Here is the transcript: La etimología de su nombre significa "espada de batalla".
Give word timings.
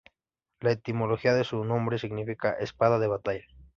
La 0.61 0.71
etimología 0.71 1.35
de 1.35 1.43
su 1.43 1.63
nombre 1.63 1.99
significa 1.99 2.53
"espada 2.53 2.97
de 2.97 3.05
batalla". 3.05 3.45